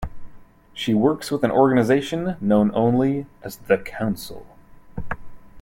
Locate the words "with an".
1.29-1.51